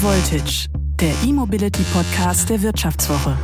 [0.00, 0.68] Voltage,
[1.00, 3.36] der E-Mobility Podcast der Wirtschaftswoche.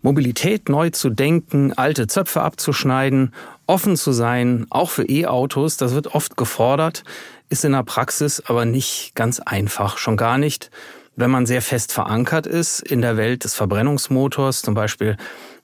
[0.00, 3.34] Mobilität neu zu denken, alte Zöpfe abzuschneiden,
[3.66, 7.04] offen zu sein, auch für E-Autos, das wird oft gefordert,
[7.50, 10.70] ist in der Praxis aber nicht ganz einfach, schon gar nicht,
[11.16, 15.16] wenn man sehr fest verankert ist in der Welt des Verbrennungsmotors, zum Beispiel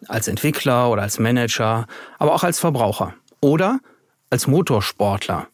[0.08, 1.86] als Entwickler oder als Manager,
[2.18, 3.78] aber auch als Verbraucher oder
[4.30, 5.48] als Motorsportler.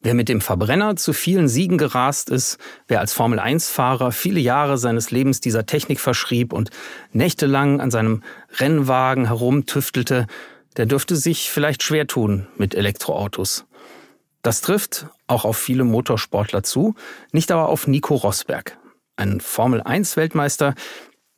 [0.00, 5.10] Wer mit dem Verbrenner zu vielen Siegen gerast ist, wer als Formel-1-Fahrer viele Jahre seines
[5.10, 6.68] Lebens dieser Technik verschrieb und
[7.12, 8.22] nächtelang an seinem
[8.58, 10.26] Rennwagen herumtüftelte,
[10.76, 13.64] der dürfte sich vielleicht schwer tun mit Elektroautos.
[14.42, 16.94] Das trifft auch auf viele Motorsportler zu,
[17.32, 18.76] nicht aber auf Nico Rosberg,
[19.16, 20.74] ein Formel-1-Weltmeister,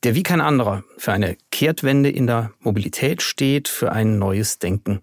[0.03, 5.01] der wie kein anderer für eine Kehrtwende in der Mobilität steht, für ein neues Denken.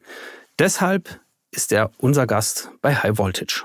[0.58, 3.64] Deshalb ist er unser Gast bei High Voltage.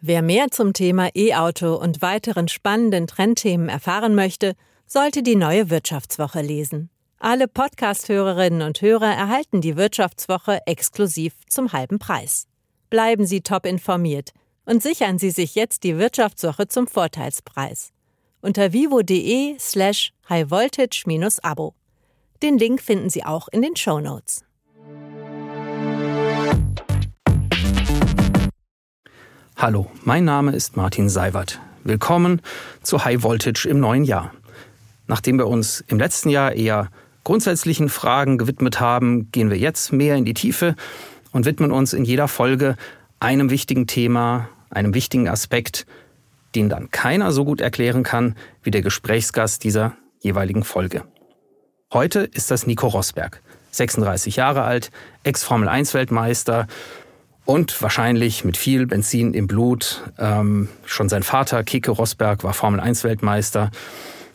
[0.00, 4.54] Wer mehr zum Thema E-Auto und weiteren spannenden Trendthemen erfahren möchte,
[4.86, 6.90] sollte die neue Wirtschaftswoche lesen.
[7.18, 12.46] Alle Podcast-Hörerinnen und Hörer erhalten die Wirtschaftswoche exklusiv zum halben Preis.
[12.88, 14.30] Bleiben Sie top informiert
[14.64, 17.90] und sichern Sie sich jetzt die Wirtschaftswoche zum Vorteilspreis.
[18.40, 21.74] Unter vivo.de slash highvoltage-abo.
[22.42, 24.44] Den Link finden Sie auch in den Show Notes.
[29.56, 31.60] Hallo, mein Name ist Martin Seiwert.
[31.82, 32.40] Willkommen
[32.82, 34.32] zu High Voltage im neuen Jahr.
[35.08, 36.90] Nachdem wir uns im letzten Jahr eher
[37.24, 40.76] grundsätzlichen Fragen gewidmet haben, gehen wir jetzt mehr in die Tiefe
[41.36, 42.76] und widmen uns in jeder Folge
[43.20, 45.84] einem wichtigen Thema, einem wichtigen Aspekt,
[46.54, 51.04] den dann keiner so gut erklären kann wie der Gesprächsgast dieser jeweiligen Folge.
[51.92, 54.90] Heute ist das Nico Rosberg, 36 Jahre alt,
[55.24, 56.68] Ex-Formel-1-Weltmeister
[57.44, 60.04] und wahrscheinlich mit viel Benzin im Blut.
[60.18, 63.70] Ähm, schon sein Vater, Kike Rosberg, war Formel-1-Weltmeister.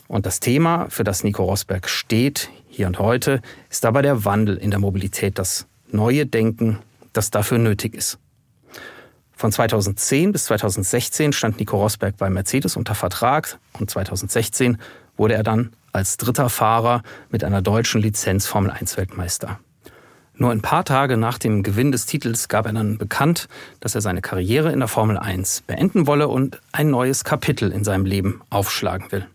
[0.07, 3.41] Und das Thema, für das Nico Rosberg steht, hier und heute,
[3.71, 6.79] ist dabei der Wandel in der Mobilität, das neue Denken,
[7.13, 8.19] das dafür nötig ist.
[9.31, 14.77] Von 2010 bis 2016 stand Nico Rosberg bei Mercedes unter Vertrag und 2016
[15.17, 19.59] wurde er dann als dritter Fahrer mit einer deutschen Lizenz Formel 1 Weltmeister.
[20.35, 23.47] Nur ein paar Tage nach dem Gewinn des Titels gab er dann bekannt,
[23.79, 27.83] dass er seine Karriere in der Formel 1 beenden wolle und ein neues Kapitel in
[27.83, 29.27] seinem Leben aufschlagen will.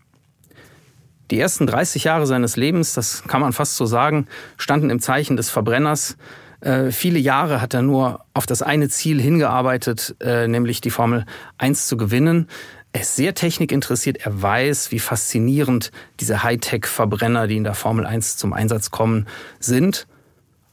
[1.31, 4.27] Die ersten 30 Jahre seines Lebens, das kann man fast so sagen,
[4.57, 6.17] standen im Zeichen des Verbrenners,
[6.61, 11.25] äh, viele Jahre hat er nur auf das eine Ziel hingearbeitet, äh, nämlich die Formel
[11.57, 12.47] 1 zu gewinnen.
[12.93, 14.17] Er ist sehr technikinteressiert.
[14.25, 19.27] Er weiß, wie faszinierend diese Hightech-Verbrenner, die in der Formel 1 zum Einsatz kommen,
[19.59, 20.07] sind.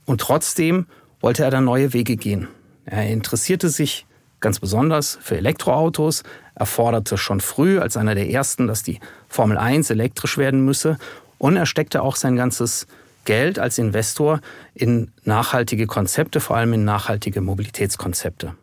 [0.07, 0.87] Und trotzdem
[1.21, 2.49] wollte er da neue Wege gehen.
[2.87, 4.07] Er interessierte sich
[4.41, 6.23] ganz besonders für Elektroautos.
[6.55, 10.99] Er forderte schon früh als einer der ersten, dass die Formel 1 elektrisch werden müsse.
[11.39, 12.87] Und er steckte auch sein ganzes
[13.25, 14.41] Geld als Investor
[14.75, 18.55] in nachhaltige Konzepte, vor allem in nachhaltige Mobilitätskonzepte.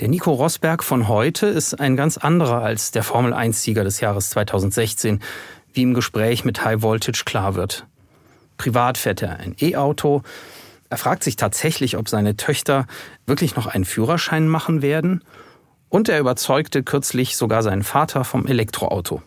[0.00, 4.30] Der Nico Rosberg von heute ist ein ganz anderer als der Formel 1-Sieger des Jahres
[4.30, 5.20] 2016,
[5.72, 7.86] wie im Gespräch mit High Voltage klar wird.
[8.58, 10.22] Privat fährt er ein E-Auto.
[10.88, 12.86] Er fragt sich tatsächlich, ob seine Töchter
[13.26, 15.24] wirklich noch einen Führerschein machen werden.
[15.88, 19.22] Und er überzeugte kürzlich sogar seinen Vater vom Elektroauto.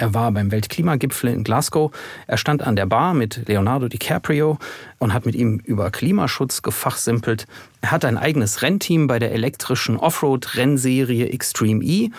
[0.00, 1.92] Er war beim Weltklimagipfel in Glasgow.
[2.26, 4.58] Er stand an der Bar mit Leonardo DiCaprio
[4.98, 7.46] und hat mit ihm über Klimaschutz gefachsimpelt.
[7.82, 12.10] Er hat ein eigenes Rennteam bei der elektrischen Offroad-Rennserie Extreme E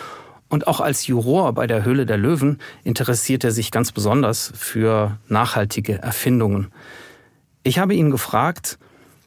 [0.48, 5.18] und auch als Juror bei der Höhle der Löwen interessiert er sich ganz besonders für
[5.26, 6.68] nachhaltige Erfindungen.
[7.64, 8.78] Ich habe ihn gefragt,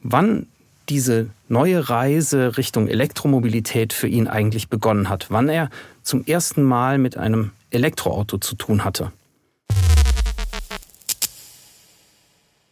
[0.02, 0.46] wann
[0.88, 5.68] diese neue Reise Richtung Elektromobilität für ihn eigentlich begonnen hat, wann er
[6.02, 9.12] zum ersten Mal mit einem Elektroauto zu tun hatte?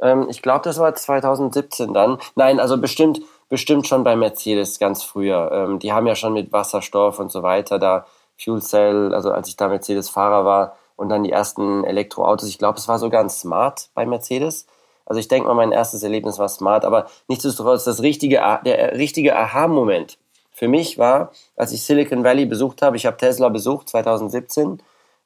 [0.01, 2.19] Ähm, ich glaube, das war 2017 dann.
[2.37, 5.51] Nein, also bestimmt, bestimmt schon bei Mercedes ganz früher.
[5.53, 8.07] Ähm, die haben ja schon mit Wasserstoff und so weiter da
[8.37, 12.49] Fuel Cell, also als ich da Mercedes-Fahrer war und dann die ersten Elektroautos.
[12.49, 14.67] Ich glaube, es war sogar ein Smart bei Mercedes.
[15.07, 19.37] Also ich denke mal, mein erstes Erlebnis war Smart, aber nichtsdestotrotz das richtige, der richtige
[19.37, 20.19] Aha-Moment
[20.55, 24.81] für mich war, als ich Silicon Valley besucht habe, ich habe Tesla besucht 2017,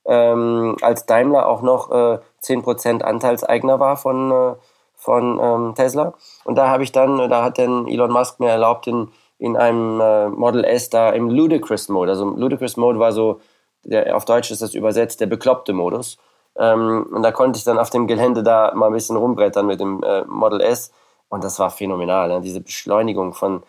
[0.06, 4.54] ähm, als Daimler auch noch äh, 10% Anteilseigner war von, äh,
[4.96, 6.14] von ähm, Tesla.
[6.44, 10.00] Und da habe ich dann, da hat dann Elon Musk mir erlaubt, in, in einem
[10.00, 13.40] äh, Model S da im Ludicrous Mode, also Ludicrous Mode war so,
[13.84, 16.16] der, auf Deutsch ist das übersetzt, der bekloppte Modus,
[16.58, 19.78] Ähm, und da konnte ich dann auf dem Gelände da mal ein bisschen rumbrettern mit
[19.78, 20.90] dem äh, Model S.
[21.28, 22.28] Und das war phänomenal.
[22.28, 22.40] Ne?
[22.40, 23.62] Diese Beschleunigung von,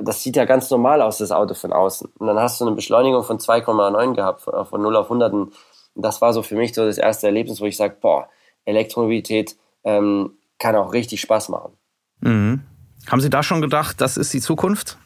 [0.00, 2.10] das sieht ja ganz normal aus, das Auto von außen.
[2.18, 5.32] Und dann hast du eine Beschleunigung von 2,9 gehabt, von, von 0 auf 100.
[5.32, 5.54] Und
[5.94, 8.28] das war so für mich so das erste Erlebnis, wo ich sage, boah,
[8.64, 11.72] Elektromobilität ähm, kann auch richtig Spaß machen.
[12.20, 12.62] Mhm.
[13.08, 14.98] Haben Sie da schon gedacht, das ist die Zukunft?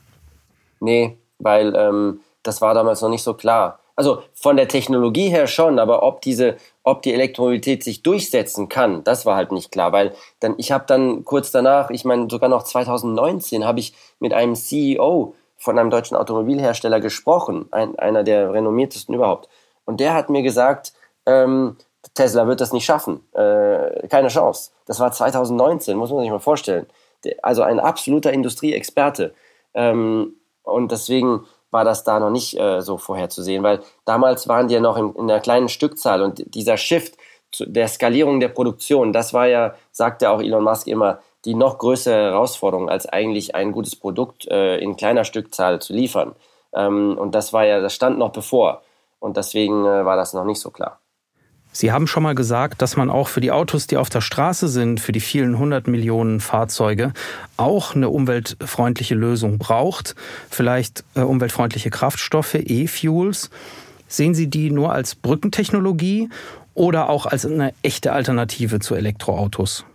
[0.80, 3.78] Nee, weil ähm, das war damals noch nicht so klar.
[4.02, 9.04] Also von der Technologie her schon, aber ob diese, ob die Elektromobilität sich durchsetzen kann,
[9.04, 12.48] das war halt nicht klar, weil dann ich habe dann kurz danach, ich meine sogar
[12.48, 18.52] noch 2019 habe ich mit einem CEO von einem deutschen Automobilhersteller gesprochen, ein, einer der
[18.52, 19.48] renommiertesten überhaupt,
[19.84, 20.94] und der hat mir gesagt,
[21.24, 21.76] ähm,
[22.14, 24.72] Tesla wird das nicht schaffen, äh, keine Chance.
[24.86, 26.86] Das war 2019, muss man sich mal vorstellen.
[27.40, 29.32] Also ein absoluter Industrieexperte.
[29.74, 30.34] Ähm,
[30.64, 34.80] und deswegen war das da noch nicht äh, so vorherzusehen, weil damals waren die ja
[34.80, 37.16] noch in, in einer kleinen Stückzahl und dieser Shift
[37.50, 41.78] zu der Skalierung der Produktion, das war ja, sagte auch Elon Musk immer, die noch
[41.78, 46.34] größere Herausforderung, als eigentlich ein gutes Produkt äh, in kleiner Stückzahl zu liefern.
[46.72, 48.82] Ähm, und das war ja, das stand noch bevor.
[49.18, 51.01] Und deswegen äh, war das noch nicht so klar.
[51.74, 54.68] Sie haben schon mal gesagt, dass man auch für die Autos, die auf der Straße
[54.68, 57.12] sind, für die vielen hundert Millionen Fahrzeuge,
[57.56, 60.14] auch eine umweltfreundliche Lösung braucht.
[60.50, 63.48] Vielleicht äh, umweltfreundliche Kraftstoffe, E-Fuels.
[64.06, 66.28] Sehen Sie die nur als Brückentechnologie
[66.74, 69.86] oder auch als eine echte Alternative zu Elektroautos?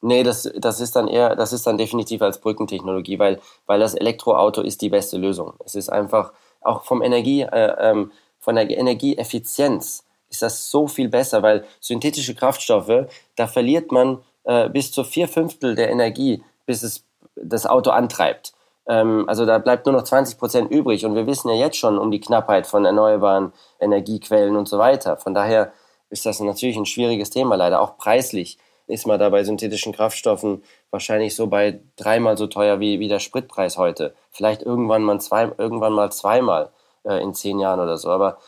[0.00, 3.94] Nee, das, das ist dann eher, das ist dann definitiv als Brückentechnologie, weil, weil das
[3.94, 5.54] Elektroauto ist die beste Lösung.
[5.64, 11.08] Es ist einfach auch vom Energie, äh, ähm, von der Energieeffizienz ist das so viel
[11.08, 13.06] besser, weil synthetische Kraftstoffe,
[13.36, 17.04] da verliert man äh, bis zu vier Fünftel der Energie, bis es
[17.36, 18.52] das Auto antreibt.
[18.86, 21.98] Ähm, also da bleibt nur noch 20 Prozent übrig und wir wissen ja jetzt schon
[21.98, 25.16] um die Knappheit von erneuerbaren Energiequellen und so weiter.
[25.18, 25.72] Von daher
[26.10, 28.58] ist das natürlich ein schwieriges Thema leider, auch preislich
[28.88, 33.20] ist man da bei synthetischen Kraftstoffen wahrscheinlich so bei dreimal so teuer wie, wie der
[33.20, 34.14] Spritpreis heute.
[34.30, 36.70] Vielleicht irgendwann mal, zwei, irgendwann mal zweimal
[37.04, 38.10] äh, in zehn Jahren oder so.
[38.10, 38.38] Aber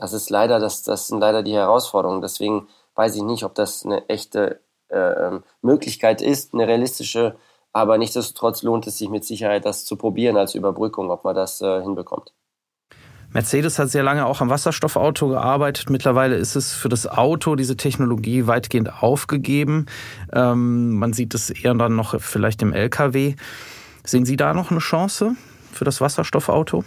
[0.00, 2.22] das ist leider, das, das sind leider die Herausforderungen.
[2.22, 7.36] Deswegen weiß ich nicht, ob das eine echte äh, ähm, Möglichkeit ist, eine realistische,
[7.72, 11.60] aber nichtsdestotrotz lohnt es sich mit Sicherheit, das zu probieren als Überbrückung, ob man das
[11.60, 12.32] äh, hinbekommt.
[13.32, 15.88] Mercedes hat sehr lange auch am Wasserstoffauto gearbeitet.
[15.88, 19.86] Mittlerweile ist es für das Auto diese Technologie weitgehend aufgegeben.
[20.32, 23.36] Ähm, man sieht es eher dann noch vielleicht im LKW.
[24.04, 25.36] Sehen Sie da noch eine Chance
[25.72, 26.82] für das Wasserstoffauto?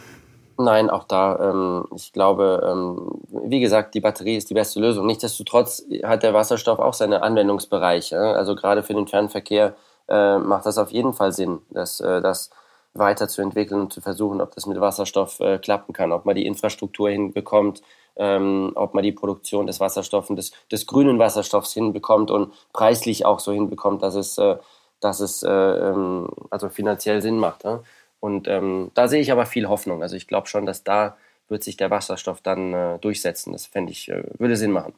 [0.57, 5.07] Nein, auch da, ähm, ich glaube, ähm, wie gesagt, die Batterie ist die beste Lösung.
[5.07, 8.19] Nichtsdestotrotz hat der Wasserstoff auch seine Anwendungsbereiche.
[8.19, 9.75] Also gerade für den Fernverkehr
[10.07, 12.51] äh, macht das auf jeden Fall Sinn, dass äh, das
[12.93, 17.09] weiterzuentwickeln und zu versuchen, ob das mit Wasserstoff äh, klappen kann, ob man die Infrastruktur
[17.09, 17.81] hinbekommt,
[18.15, 23.39] ähm, ob man die Produktion des Wasserstoffs, des, des grünen Wasserstoffs hinbekommt und preislich auch
[23.39, 24.57] so hinbekommt, dass es, äh,
[24.99, 27.63] dass es äh, ähm, also finanziell Sinn macht.
[27.63, 27.81] Ne?
[28.23, 30.01] Und ähm, da sehe ich aber viel Hoffnung.
[30.01, 31.17] Also ich glaube schon, dass da
[31.49, 33.51] wird sich der Wasserstoff dann äh, durchsetzen.
[33.51, 34.93] Das fände ich, äh, würde Sinn machen.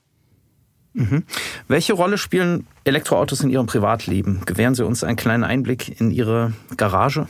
[0.94, 1.24] Mhm.
[1.68, 4.44] Welche Rolle spielen Elektroautos in Ihrem Privatleben?
[4.46, 7.28] Gewähren Sie uns einen kleinen Einblick in Ihre Garage?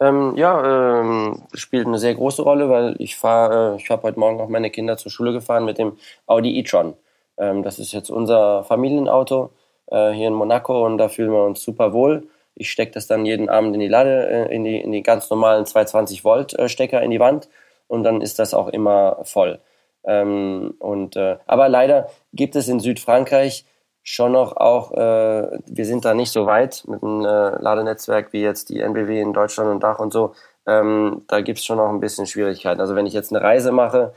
[0.00, 4.18] Ähm, ja, ähm, spielt eine sehr große Rolle, weil ich fahre, äh, ich habe heute
[4.18, 5.92] Morgen auch meine Kinder zur Schule gefahren mit dem
[6.24, 6.94] Audi e-tron.
[7.36, 9.50] Ähm, das ist jetzt unser Familienauto
[9.88, 12.28] äh, hier in Monaco und da fühlen wir uns super wohl.
[12.54, 15.28] Ich stecke das dann jeden Abend in die Lade, äh, in, die, in die ganz
[15.30, 17.48] normalen 220 Volt äh, Stecker in die Wand
[17.86, 19.60] und dann ist das auch immer voll.
[20.04, 23.64] Ähm, und, äh, aber leider gibt es in Südfrankreich
[24.02, 28.42] schon noch auch, äh, wir sind da nicht so weit mit dem äh, Ladenetzwerk wie
[28.42, 30.34] jetzt die NBW in Deutschland und Dach und so.
[30.66, 32.80] Ähm, da gibt es schon noch ein bisschen Schwierigkeiten.
[32.80, 34.12] Also wenn ich jetzt eine Reise mache,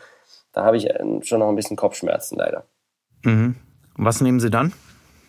[0.52, 2.66] da habe ich äh, schon noch ein bisschen Kopfschmerzen leider.
[3.24, 3.56] Mhm.
[3.96, 4.74] Was nehmen Sie dann?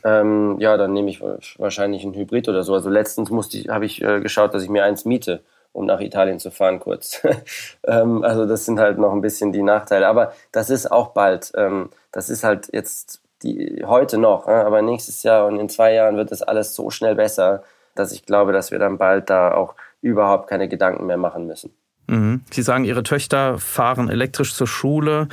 [0.04, 2.74] Ähm, ja, dann nehme ich wahrscheinlich ein Hybrid oder so.
[2.74, 6.00] Also letztens musste ich, habe ich äh, geschaut, dass ich mir eins miete, um nach
[6.00, 7.22] Italien zu fahren kurz.
[7.86, 10.06] ähm, also das sind halt noch ein bisschen die Nachteile.
[10.06, 11.52] Aber das ist auch bald.
[11.56, 15.94] Ähm, das ist halt jetzt die heute noch, äh, aber nächstes Jahr und in zwei
[15.94, 17.62] Jahren wird das alles so schnell besser,
[17.94, 21.72] dass ich glaube, dass wir dann bald da auch überhaupt keine Gedanken mehr machen müssen.
[22.06, 22.42] Mhm.
[22.50, 25.28] Sie sagen, Ihre Töchter fahren elektrisch zur Schule.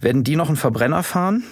[0.00, 1.44] Werden die noch einen Verbrenner fahren?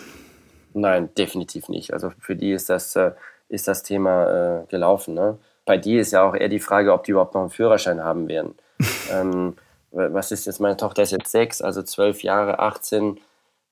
[0.75, 1.93] Nein, definitiv nicht.
[1.93, 3.13] Also für die ist das, äh,
[3.49, 5.15] ist das Thema äh, gelaufen.
[5.15, 5.39] Ne?
[5.65, 8.29] Bei dir ist ja auch eher die Frage, ob die überhaupt noch einen Führerschein haben
[8.29, 8.55] werden.
[9.13, 9.57] ähm,
[9.91, 13.21] was ist jetzt, meine Tochter ist jetzt sechs, also zwölf Jahre, 18.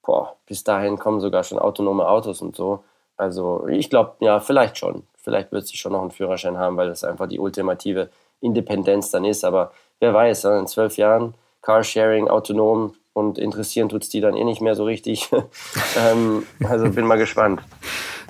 [0.03, 2.85] Boah, bis dahin kommen sogar schon autonome Autos und so.
[3.17, 5.05] Also ich glaube, ja, vielleicht schon.
[5.23, 9.25] Vielleicht wird sie schon noch einen Führerschein haben, weil das einfach die ultimative Independenz dann
[9.25, 9.45] ist.
[9.45, 14.45] Aber wer weiß, in zwölf Jahren Carsharing, autonom, und interessieren tut es die dann eh
[14.45, 15.31] nicht mehr so richtig.
[15.99, 17.61] ähm, also bin mal gespannt.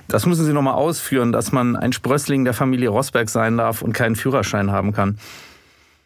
[0.08, 3.92] Das müssen Sie nochmal ausführen, dass man ein Sprössling der Familie Rosberg sein darf und
[3.92, 5.18] keinen Führerschein haben kann.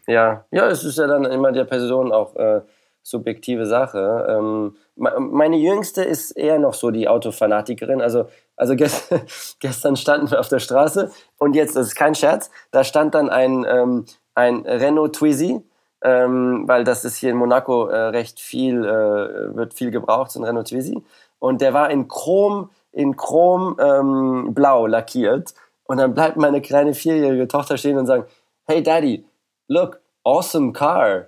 [0.07, 2.61] Ja, ja, es ist ja dann immer der Person auch äh,
[3.01, 4.27] subjektive Sache.
[4.29, 8.01] Ähm, meine Jüngste ist eher noch so die Autofanatikerin.
[8.01, 9.13] Also, also gest
[9.59, 13.29] gestern standen wir auf der Straße und jetzt, das ist kein Scherz, da stand dann
[13.29, 15.61] ein, ähm, ein Renault Twizy,
[16.05, 20.39] ähm, weil das ist hier in Monaco äh, recht viel, äh, wird viel gebraucht, so
[20.39, 21.03] ein Renault Twizy.
[21.39, 25.53] Und der war in Chrom in Chrom ähm, blau lackiert.
[25.83, 28.23] Und dann bleibt meine kleine vierjährige Tochter stehen und sagen,
[28.65, 29.25] hey Daddy,
[29.67, 31.25] look, awesome car.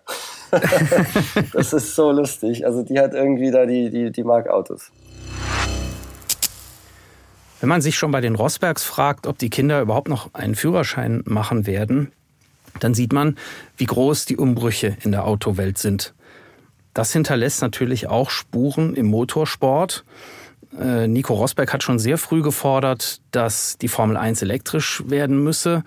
[1.53, 2.65] das ist so lustig.
[2.65, 4.91] Also die hat irgendwie da die, die, die mag Autos.
[7.59, 11.23] Wenn man sich schon bei den Rossbergs fragt, ob die Kinder überhaupt noch einen Führerschein
[11.25, 12.13] machen werden,
[12.79, 13.37] dann sieht man,
[13.77, 16.13] wie groß die Umbrüche in der Autowelt sind.
[16.93, 20.03] Das hinterlässt natürlich auch Spuren im Motorsport.
[20.79, 25.83] Äh, Nico Rosberg hat schon sehr früh gefordert, dass die Formel 1 elektrisch werden müsse.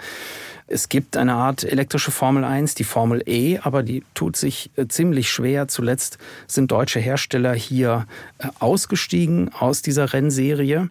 [0.72, 4.86] Es gibt eine Art elektrische Formel 1, die Formel E, aber die tut sich äh,
[4.86, 5.66] ziemlich schwer.
[5.66, 8.06] Zuletzt sind deutsche Hersteller hier
[8.38, 10.88] äh, ausgestiegen aus dieser Rennserie.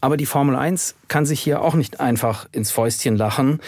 [0.00, 3.60] Aber die Formel 1 kann sich hier auch nicht einfach ins Fäustchen lachen.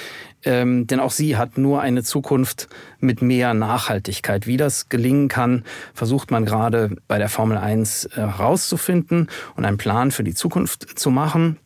[0.42, 2.68] Ähm, denn auch sie hat nur eine Zukunft
[2.98, 4.46] mit mehr Nachhaltigkeit.
[4.46, 9.76] Wie das gelingen kann, versucht man gerade bei der Formel 1 herauszufinden äh, und einen
[9.76, 11.58] Plan für die Zukunft zu machen.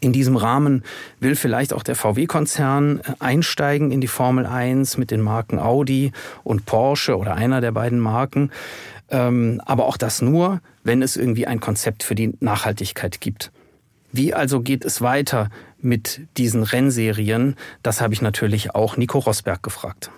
[0.00, 0.84] In diesem Rahmen
[1.20, 6.12] will vielleicht auch der VW-Konzern äh, einsteigen in die Formel 1 mit den Marken Audi
[6.44, 8.52] und Porsche oder einer der beiden Marken.
[9.08, 13.50] Ähm, aber auch das nur, wenn es irgendwie ein Konzept für die Nachhaltigkeit gibt.
[14.16, 17.54] Wie also geht es weiter mit diesen Rennserien?
[17.82, 20.10] Das habe ich natürlich auch Nico Rosberg gefragt.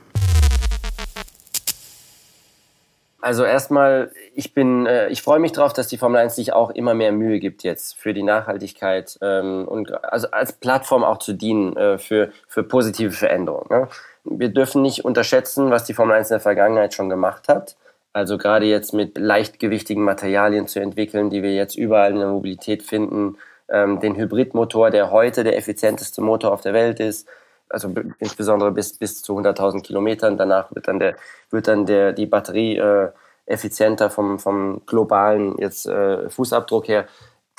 [3.21, 6.71] Also erstmal, ich bin, äh, ich freue mich darauf, dass die Formel 1 sich auch
[6.71, 11.33] immer mehr Mühe gibt jetzt für die Nachhaltigkeit ähm, und also als Plattform auch zu
[11.33, 13.67] dienen äh, für, für positive Veränderungen.
[13.69, 13.89] Ne?
[14.23, 17.77] Wir dürfen nicht unterschätzen, was die Formel 1 in der Vergangenheit schon gemacht hat.
[18.13, 22.85] Also gerade jetzt mit leichtgewichtigen Materialien zu entwickeln, die wir jetzt überall in der Mobilität
[22.85, 23.37] finden,
[23.69, 27.29] ähm, den Hybridmotor, der heute der effizienteste Motor auf der Welt ist,
[27.69, 30.37] also insbesondere bis, bis zu 100.000 Kilometern.
[30.37, 31.17] Danach wird dann, der,
[31.51, 33.11] wird dann der, die Batterie äh,
[33.47, 37.07] effizienter vom, vom globalen jetzt, äh, Fußabdruck her.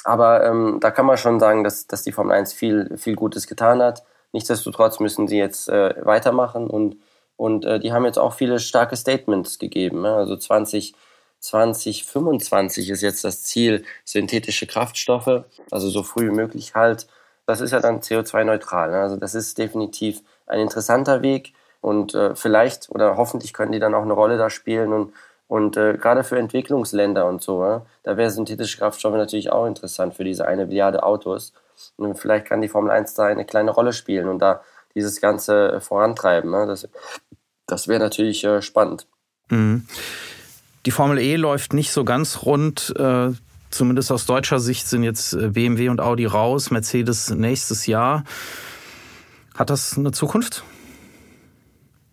[0.04, 3.48] Aber ähm, da kann man schon sagen, dass, dass die Formel 1 viel, viel Gutes
[3.48, 4.04] getan hat.
[4.32, 6.98] Nichtsdestotrotz müssen sie jetzt äh, weitermachen und,
[7.36, 10.02] und äh, die haben jetzt auch viele starke Statements gegeben.
[10.02, 10.14] Ne?
[10.14, 10.94] Also 20,
[11.40, 17.08] 2025 ist jetzt das Ziel, synthetische Kraftstoffe, also so früh wie möglich halt.
[17.46, 18.92] Das ist ja dann CO2-neutral.
[18.92, 19.00] Ne?
[19.00, 23.96] Also das ist definitiv ein interessanter Weg und äh, vielleicht oder hoffentlich können die dann
[23.96, 25.14] auch eine Rolle da spielen und
[25.50, 30.14] und äh, gerade für Entwicklungsländer und so, ja, da wäre synthetische Kraftstoffe natürlich auch interessant
[30.14, 31.54] für diese eine Milliarde Autos.
[31.98, 34.62] Und vielleicht kann die Formel 1 da eine kleine Rolle spielen und da
[34.94, 36.54] dieses Ganze äh, vorantreiben.
[36.54, 36.68] Ja.
[36.68, 36.88] Das,
[37.66, 39.08] das wäre natürlich äh, spannend.
[39.50, 39.88] Mhm.
[40.86, 42.94] Die Formel E läuft nicht so ganz rund.
[42.98, 43.32] Äh,
[43.70, 48.24] zumindest aus deutscher Sicht sind jetzt äh, BMW und Audi raus, Mercedes nächstes Jahr.
[49.56, 50.64] Hat das eine Zukunft?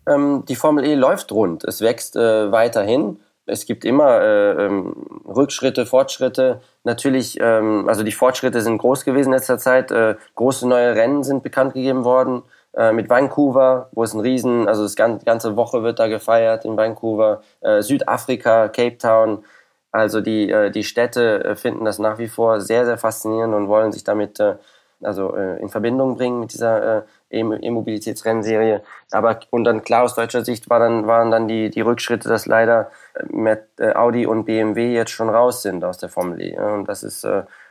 [0.07, 1.63] Ähm, die Formel E läuft rund.
[1.63, 3.19] Es wächst äh, weiterhin.
[3.45, 4.93] Es gibt immer äh, ähm,
[5.25, 6.61] Rückschritte, Fortschritte.
[6.83, 9.89] Natürlich, ähm, also die Fortschritte sind groß gewesen in letzter Zeit.
[9.91, 12.43] Äh, große neue Rennen sind bekannt gegeben worden.
[12.77, 16.63] Äh, mit Vancouver, wo es ein Riesen, also das ganze, ganze Woche wird da gefeiert
[16.63, 19.43] in Vancouver, äh, Südafrika, Cape Town.
[19.91, 23.67] Also die, äh, die Städte äh, finden das nach wie vor sehr, sehr faszinierend und
[23.67, 24.57] wollen sich damit äh,
[25.01, 28.81] also in Verbindung bringen mit dieser E-Mobilitätsrennserie.
[29.11, 32.47] Aber und dann klar aus deutscher Sicht war dann, waren dann die, die Rückschritte, dass
[32.47, 32.89] leider
[33.29, 36.57] mit Audi und BMW jetzt schon raus sind aus der Formel E.
[36.57, 37.27] Und das ist,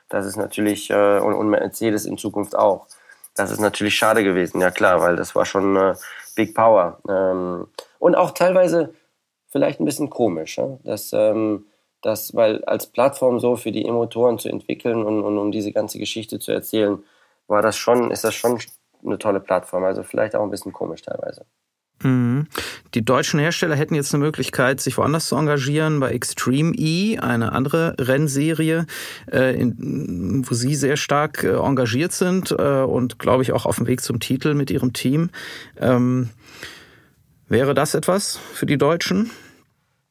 [0.08, 2.86] das ist natürlich, und, und Mercedes in Zukunft auch
[3.36, 5.94] das ist natürlich schade gewesen, ja klar, weil das war schon äh,
[6.34, 6.98] Big Power.
[7.08, 8.94] Ähm, und auch teilweise
[9.48, 10.78] vielleicht ein bisschen komisch, ja?
[10.84, 11.66] dass, ähm,
[12.02, 15.98] dass, weil als Plattform so für die E-Motoren zu entwickeln und, und um diese ganze
[15.98, 17.02] Geschichte zu erzählen,
[17.46, 18.58] war das schon, ist das schon
[19.04, 19.84] eine tolle Plattform.
[19.84, 21.46] Also vielleicht auch ein bisschen komisch teilweise.
[22.02, 22.46] Mhm.
[22.94, 27.52] Die deutschen Hersteller hätten jetzt eine Möglichkeit, sich woanders zu engagieren, bei Extreme E, eine
[27.52, 28.86] andere Rennserie,
[29.30, 33.86] äh, wo Sie sehr stark äh, engagiert sind äh, und, glaube ich, auch auf dem
[33.86, 35.30] Weg zum Titel mit Ihrem Team.
[35.80, 36.30] Ähm,
[37.48, 39.30] wäre das etwas für die Deutschen?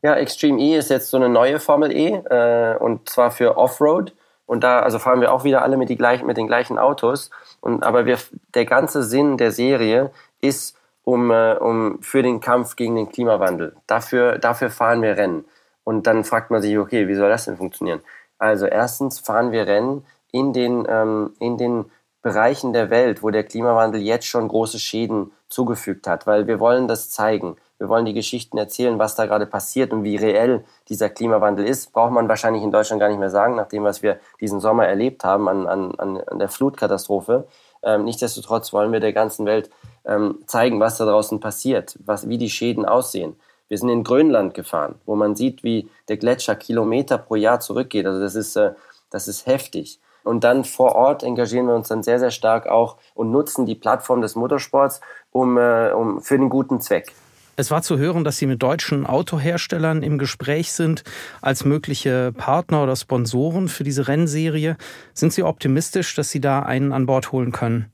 [0.01, 4.13] Ja, Extreme E ist jetzt so eine neue Formel E und zwar für Offroad.
[4.45, 7.31] Und da also fahren wir auch wieder alle mit, die gleichen, mit den gleichen Autos.
[7.61, 8.19] Und, aber wir,
[8.53, 13.75] der ganze Sinn der Serie ist, um, äh, um für den Kampf gegen den Klimawandel.
[13.87, 15.45] Dafür, dafür fahren wir Rennen.
[15.85, 18.01] Und dann fragt man sich, okay, wie soll das denn funktionieren?
[18.37, 21.85] Also erstens fahren wir Rennen in den, ähm, in den
[22.21, 26.87] Bereichen der Welt, wo der Klimawandel jetzt schon große Schäden zugefügt hat, weil wir wollen
[26.87, 27.55] das zeigen.
[27.77, 31.93] Wir wollen die Geschichten erzählen, was da gerade passiert und wie reell dieser Klimawandel ist.
[31.93, 34.87] Braucht man wahrscheinlich in Deutschland gar nicht mehr sagen, nach dem, was wir diesen Sommer
[34.87, 37.47] erlebt haben an, an, an der Flutkatastrophe.
[37.85, 39.69] Ähm, nichtsdestotrotz wollen wir der ganzen Welt
[40.05, 43.35] ähm, zeigen, was da draußen passiert, was, wie die Schäden aussehen.
[43.67, 48.05] Wir sind in Grönland gefahren, wo man sieht, wie der Gletscher Kilometer pro Jahr zurückgeht.
[48.05, 48.73] Also das ist, äh,
[49.09, 49.99] das ist heftig.
[50.23, 53.75] Und dann vor Ort engagieren wir uns dann sehr, sehr stark auch und nutzen die
[53.75, 55.01] Plattform des Motorsports
[55.31, 57.13] um, äh, um für den guten Zweck.
[57.57, 61.03] Es war zu hören, dass Sie mit deutschen Autoherstellern im Gespräch sind
[61.41, 64.75] als mögliche Partner oder Sponsoren für diese Rennserie.
[65.13, 67.89] Sind Sie optimistisch, dass Sie da einen an Bord holen können?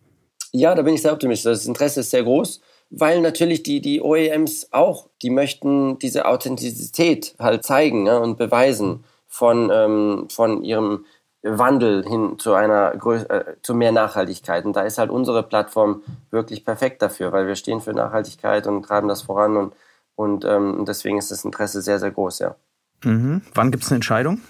[0.52, 1.52] Ja, da bin ich sehr optimistisch.
[1.52, 7.36] Das Interesse ist sehr groß, weil natürlich die, die OEMs auch, die möchten diese Authentizität
[7.38, 11.06] halt zeigen ne, und beweisen von, ähm, von ihrem
[11.44, 14.66] Wandel hin zu einer äh, zu mehr Nachhaltigkeit.
[14.66, 18.84] Und da ist halt unsere Plattform wirklich perfekt dafür, weil wir stehen für Nachhaltigkeit und
[18.84, 19.74] treiben das voran und,
[20.16, 22.56] und ähm, deswegen ist das Interesse sehr, sehr groß, ja.
[23.04, 23.42] Mhm.
[23.56, 24.42] Wann gibt es eine Entscheidung?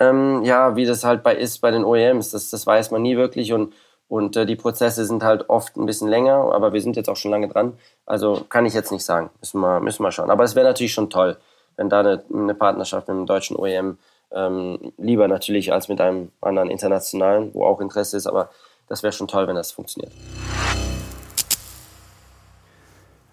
[0.00, 3.16] Ähm, ja, wie das halt bei ist bei den OEMs, das, das weiß man nie
[3.16, 3.72] wirklich und,
[4.08, 7.16] und äh, die Prozesse sind halt oft ein bisschen länger, aber wir sind jetzt auch
[7.16, 7.74] schon lange dran.
[8.04, 9.30] Also kann ich jetzt nicht sagen.
[9.38, 10.30] Müssen wir, müssen wir schauen.
[10.30, 11.36] Aber es wäre natürlich schon toll,
[11.76, 13.98] wenn da eine, eine Partnerschaft mit einem deutschen OEM
[14.34, 18.50] ähm, lieber natürlich als mit einem anderen internationalen, wo auch Interesse ist, aber
[18.88, 20.12] das wäre schon toll, wenn das funktioniert.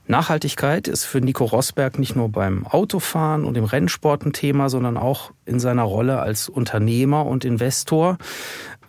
[0.10, 4.98] Nachhaltigkeit ist für Nico Rosberg nicht nur beim Autofahren und im Rennsport ein Thema, sondern
[4.98, 8.18] auch in seiner Rolle als Unternehmer und Investor.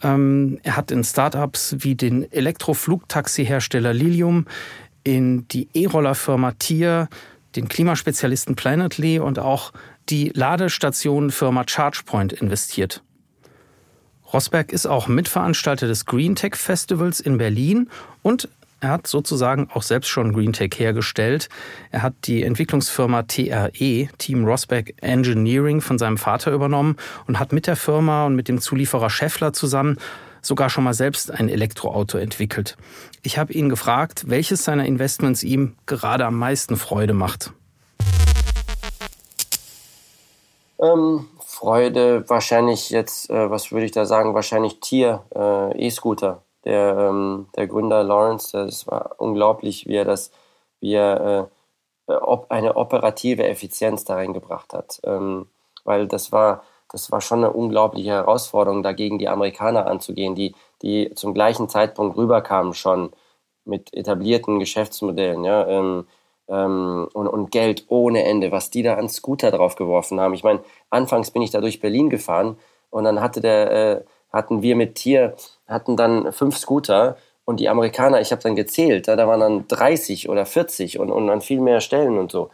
[0.02, 4.46] Ähm, er hat in Startups wie den Elektroflugtaxi-Hersteller Lilium,
[5.04, 7.08] in die E-Roller-Firma Tier,
[7.54, 9.72] den Klimaspezialisten Planetly und auch
[10.10, 13.02] die Ladestationenfirma ChargePoint investiert.
[14.32, 17.90] Rosberg ist auch Mitveranstalter des Green Tech Festivals in Berlin
[18.22, 18.48] und
[18.80, 21.48] er hat sozusagen auch selbst schon Green Tech hergestellt.
[21.90, 27.66] Er hat die Entwicklungsfirma TRE, Team Rosberg Engineering, von seinem Vater übernommen und hat mit
[27.66, 29.98] der Firma und mit dem Zulieferer Scheffler zusammen
[30.42, 32.78] sogar schon mal selbst ein Elektroauto entwickelt.
[33.22, 37.52] Ich habe ihn gefragt, welches seiner Investments ihm gerade am meisten Freude macht.
[40.80, 46.42] Ähm, Freude wahrscheinlich jetzt, äh, was würde ich da sagen, wahrscheinlich Tier, äh, E-Scooter.
[46.64, 50.30] Der, ähm, der Gründer Lawrence, das war unglaublich, wie er das,
[50.80, 51.50] wie er
[52.08, 55.00] äh, ob eine operative Effizienz da reingebracht hat.
[55.04, 55.48] Ähm,
[55.84, 61.14] weil das war, das war schon eine unglaubliche Herausforderung, dagegen die Amerikaner anzugehen, die, die
[61.14, 63.12] zum gleichen Zeitpunkt rüberkamen schon
[63.64, 66.06] mit etablierten Geschäftsmodellen, ja, ähm,
[66.50, 70.34] ähm, und, und Geld ohne Ende, was die da an Scooter draufgeworfen haben.
[70.34, 70.60] Ich meine,
[70.90, 72.58] anfangs bin ich da durch Berlin gefahren
[72.90, 75.36] und dann hatte der, äh, hatten wir mit Tier,
[75.66, 79.68] hatten dann fünf Scooter und die Amerikaner, ich habe dann gezählt, da, da waren dann
[79.68, 82.50] 30 oder 40 und, und an viel mehr Stellen und so.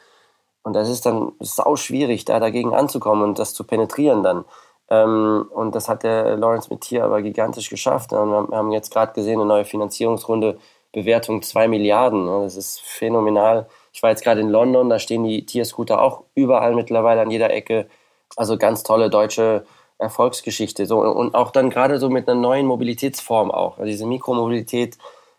[0.62, 4.44] Und das ist dann sau schwierig, da dagegen anzukommen und das zu penetrieren dann.
[4.88, 8.12] Ähm, und das hat der Lawrence mit Tier aber gigantisch geschafft.
[8.12, 10.58] Wir haben jetzt gerade gesehen, eine neue Finanzierungsrunde,
[10.92, 12.26] Bewertung 2 Milliarden.
[12.26, 13.68] Das ist phänomenal.
[13.96, 17.50] Ich war jetzt gerade in London, da stehen die Tierscooter auch überall mittlerweile an jeder
[17.50, 17.86] Ecke.
[18.36, 19.64] Also ganz tolle deutsche
[19.96, 20.84] Erfolgsgeschichte.
[20.84, 23.78] So, und auch dann gerade so mit einer neuen Mobilitätsform auch.
[23.78, 24.98] Also diese Mikromobilität,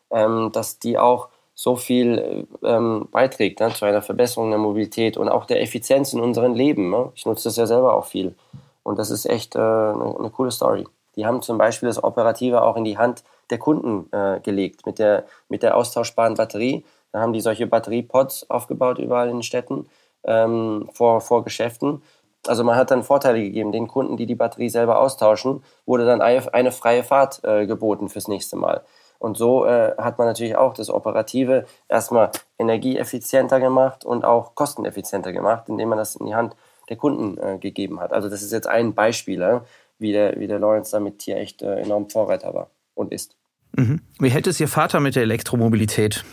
[0.09, 5.29] ähm, dass die auch so viel ähm, beiträgt ne, zu einer Verbesserung der Mobilität und
[5.29, 6.89] auch der Effizienz in unserem Leben.
[6.89, 7.11] Ne?
[7.13, 8.33] Ich nutze das ja selber auch viel.
[8.81, 10.87] Und das ist echt äh, eine, eine coole Story.
[11.15, 14.97] Die haben zum Beispiel das Operative auch in die Hand der Kunden äh, gelegt mit
[14.97, 16.83] der, mit der austauschbaren Batterie.
[17.11, 19.87] Da haben die solche Batteriepods aufgebaut überall in den Städten
[20.23, 22.01] ähm, vor, vor Geschäften.
[22.45, 23.71] Also man hat dann Vorteile gegeben.
[23.71, 28.27] Den Kunden, die die Batterie selber austauschen, wurde dann eine, freie Fahrt äh, geboten fürs
[28.27, 28.83] nächste Mal.
[29.19, 35.33] Und so äh, hat man natürlich auch das Operative erstmal energieeffizienter gemacht und auch kosteneffizienter
[35.33, 36.55] gemacht, indem man das in die Hand
[36.89, 38.13] der Kunden äh, gegeben hat.
[38.13, 39.61] Also das ist jetzt ein Beispiel, äh,
[39.97, 43.35] wie, der, wie der Lawrence damit hier echt äh, enorm Vorreiter war und ist.
[43.75, 44.01] Mhm.
[44.19, 46.23] Wie hält es Ihr Vater mit der Elektromobilität?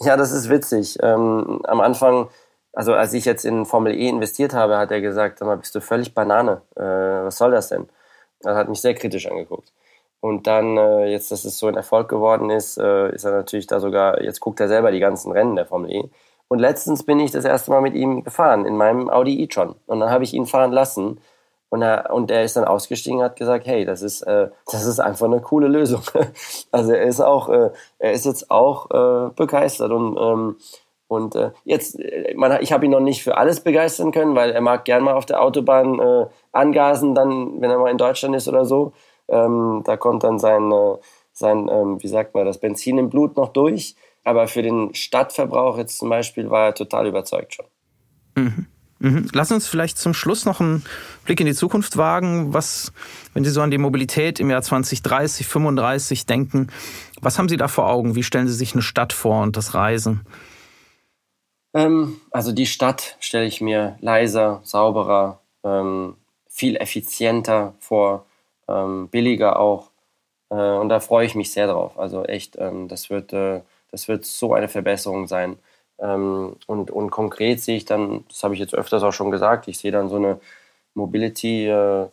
[0.00, 0.98] Ja, das ist witzig.
[1.02, 2.28] Ähm, am Anfang,
[2.72, 5.74] also als ich jetzt in Formel E investiert habe, hat er gesagt, sag mal, bist
[5.74, 6.60] du völlig Banane?
[6.76, 6.82] Äh,
[7.24, 7.88] was soll das denn?
[8.44, 9.72] Er hat mich sehr kritisch angeguckt.
[10.20, 13.66] Und dann, äh, jetzt, dass es so ein Erfolg geworden ist, äh, ist er natürlich
[13.66, 16.10] da sogar, jetzt guckt er selber die ganzen Rennen der Formel E.
[16.48, 19.76] Und letztens bin ich das erste Mal mit ihm gefahren, in meinem Audi e-tron.
[19.86, 21.20] Und dann habe ich ihn fahren lassen.
[21.76, 24.86] Und er, und er ist dann ausgestiegen und hat gesagt, hey, das ist, äh, das
[24.86, 26.00] ist einfach eine coole Lösung.
[26.72, 30.56] also er ist auch, äh, er ist jetzt auch äh, begeistert und, ähm,
[31.06, 34.52] Und äh, jetzt, äh, man, ich habe ihn noch nicht für alles begeistern können, weil
[34.52, 38.34] er mag gern mal auf der Autobahn äh, angasen, dann, wenn er mal in Deutschland
[38.34, 38.94] ist oder so.
[39.28, 40.96] Ähm, da kommt dann sein, äh,
[41.34, 43.96] sein ähm, wie sagt man, das Benzin im Blut noch durch.
[44.24, 47.66] Aber für den Stadtverbrauch jetzt zum Beispiel war er total überzeugt schon.
[48.34, 48.66] Mhm.
[48.98, 49.28] Mhm.
[49.32, 50.84] Lass uns vielleicht zum Schluss noch einen
[51.24, 52.54] Blick in die Zukunft wagen.
[52.54, 52.92] Was,
[53.34, 56.68] wenn Sie so an die Mobilität im Jahr 2030, 35 denken,
[57.20, 58.14] was haben Sie da vor Augen?
[58.14, 60.22] Wie stellen Sie sich eine Stadt vor und das Reisen?
[61.74, 66.14] Ähm, also die Stadt stelle ich mir leiser, sauberer, ähm,
[66.48, 68.24] viel effizienter vor,
[68.66, 69.90] ähm, billiger auch.
[70.48, 71.98] Äh, und da freue ich mich sehr drauf.
[71.98, 75.58] Also echt, ähm, das, wird, äh, das wird so eine Verbesserung sein.
[75.98, 79.68] Ähm, und, und konkret sehe ich dann, das habe ich jetzt öfters auch schon gesagt,
[79.68, 80.40] ich sehe dann so eine
[80.94, 82.06] Mobility, äh,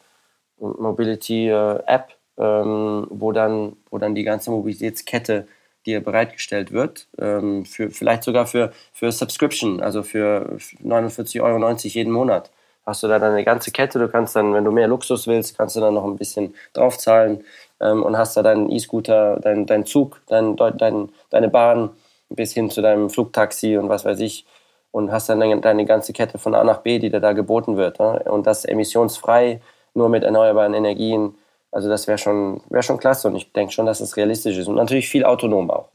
[0.58, 5.48] Mobility äh, App, ähm, wo, dann, wo dann die ganze Mobilitätskette
[5.86, 12.13] dir bereitgestellt wird, ähm, für, vielleicht sogar für, für Subscription, also für 49,90 Euro jeden
[12.13, 12.52] Monat.
[12.86, 15.76] Hast du da deine ganze Kette, du kannst dann, wenn du mehr Luxus willst, kannst
[15.76, 17.43] du dann noch ein bisschen draufzahlen
[17.80, 21.91] ähm, und hast da deinen E-Scooter, deinen dein Zug, dein, dein, deine Bahn
[22.36, 24.46] bis hin zu deinem Flugtaxi und was weiß ich
[24.91, 28.00] und hast dann deine, ganze Kette von A nach B, die dir da geboten wird.
[28.00, 28.24] Ne?
[28.26, 29.62] Und das emissionsfrei,
[29.93, 31.36] nur mit erneuerbaren Energien
[31.74, 34.67] also das wäre schon, wär schon klasse und ich denke schon, dass es realistisch ist
[34.67, 35.89] und natürlich viel autonom auch.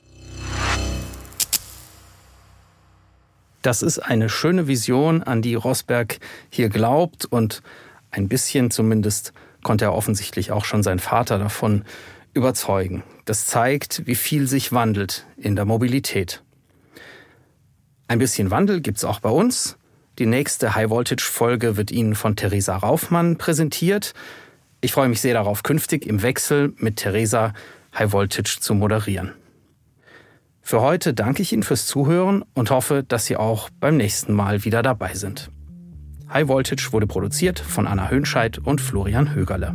[3.63, 6.19] Das ist eine schöne Vision, an die Rosberg
[6.51, 7.63] hier glaubt und
[8.11, 11.85] ein bisschen zumindest konnte er offensichtlich auch schon seinen Vater davon
[12.39, 13.03] überzeugen.
[13.27, 16.43] Das zeigt, wie viel sich wandelt in der Mobilität.
[18.07, 19.77] Ein bisschen Wandel gibt es auch bei uns.
[20.19, 24.15] Die nächste High-Voltage-Folge wird Ihnen von Theresa Raufmann präsentiert.
[24.81, 27.53] Ich freue mich sehr darauf, künftig im Wechsel mit Theresa
[27.97, 29.33] High Voltage zu moderieren.
[30.63, 34.65] Für heute danke ich Ihnen fürs Zuhören und hoffe, dass Sie auch beim nächsten Mal
[34.65, 35.51] wieder dabei sind.
[36.33, 39.75] High Voltage wurde produziert von Anna Hönscheid und Florian Högerle.